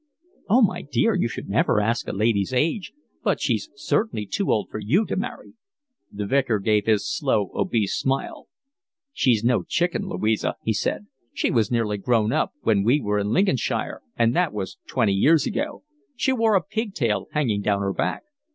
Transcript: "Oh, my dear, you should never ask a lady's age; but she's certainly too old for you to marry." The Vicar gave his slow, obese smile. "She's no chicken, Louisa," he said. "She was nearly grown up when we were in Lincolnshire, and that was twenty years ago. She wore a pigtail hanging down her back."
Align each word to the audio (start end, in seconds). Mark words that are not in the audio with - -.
"Oh, 0.49 0.63
my 0.63 0.81
dear, 0.81 1.13
you 1.13 1.27
should 1.27 1.47
never 1.47 1.79
ask 1.79 2.07
a 2.07 2.11
lady's 2.11 2.53
age; 2.53 2.91
but 3.23 3.39
she's 3.39 3.69
certainly 3.75 4.25
too 4.25 4.51
old 4.51 4.71
for 4.71 4.79
you 4.79 5.05
to 5.05 5.15
marry." 5.15 5.53
The 6.11 6.25
Vicar 6.25 6.57
gave 6.57 6.87
his 6.87 7.05
slow, 7.07 7.51
obese 7.53 7.93
smile. 7.95 8.47
"She's 9.13 9.43
no 9.43 9.61
chicken, 9.61 10.07
Louisa," 10.07 10.55
he 10.63 10.73
said. 10.73 11.05
"She 11.33 11.51
was 11.51 11.69
nearly 11.69 11.97
grown 11.99 12.33
up 12.33 12.53
when 12.61 12.81
we 12.83 12.99
were 12.99 13.19
in 13.19 13.29
Lincolnshire, 13.29 14.01
and 14.17 14.35
that 14.35 14.53
was 14.53 14.79
twenty 14.87 15.13
years 15.13 15.45
ago. 15.45 15.83
She 16.15 16.33
wore 16.33 16.55
a 16.55 16.63
pigtail 16.63 17.27
hanging 17.33 17.61
down 17.61 17.81
her 17.81 17.93
back." 17.93 18.23